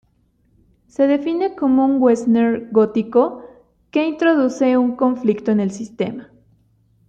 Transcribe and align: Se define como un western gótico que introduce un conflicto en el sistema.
Se 0.87 1.05
define 1.05 1.55
como 1.55 1.85
un 1.85 2.01
western 2.01 2.69
gótico 2.71 3.45
que 3.91 4.07
introduce 4.07 4.75
un 4.75 4.95
conflicto 4.95 5.51
en 5.51 5.59
el 5.59 5.69
sistema. 5.69 6.31